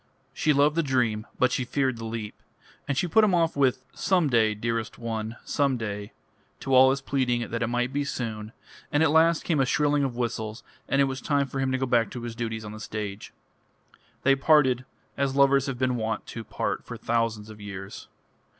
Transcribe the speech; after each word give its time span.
She 0.33 0.51
loved 0.51 0.75
the 0.75 0.81
dream, 0.81 1.27
but 1.37 1.51
she 1.51 1.63
feared 1.63 1.97
the 1.99 2.05
leap; 2.05 2.41
and 2.87 2.97
she 2.97 3.07
put 3.07 3.23
him 3.23 3.35
off 3.35 3.55
with 3.55 3.85
"Some 3.93 4.31
day, 4.31 4.55
dearest 4.55 4.97
one, 4.97 5.35
some 5.45 5.77
day," 5.77 6.11
to 6.61 6.73
all 6.73 6.89
his 6.89 7.01
pleading 7.01 7.51
that 7.51 7.61
it 7.61 7.67
might 7.67 7.93
be 7.93 8.03
soon; 8.03 8.51
and 8.91 9.03
at 9.03 9.11
last 9.11 9.43
came 9.43 9.59
a 9.59 9.65
shrilling 9.67 10.03
of 10.03 10.15
whistles, 10.15 10.63
and 10.89 11.01
it 11.01 11.03
was 11.03 11.21
time 11.21 11.45
for 11.45 11.59
him 11.59 11.71
to 11.71 11.77
go 11.77 11.85
back 11.85 12.09
to 12.09 12.23
his 12.23 12.33
duties 12.35 12.65
on 12.65 12.71
the 12.71 12.79
stage. 12.79 13.31
They 14.23 14.35
parted 14.35 14.85
as 15.17 15.35
lovers 15.35 15.67
have 15.67 15.77
been 15.77 15.97
wont 15.97 16.25
to 16.29 16.43
part 16.43 16.83
for 16.83 16.97
thousands 16.97 17.51
of 17.51 17.61
years. 17.61 18.07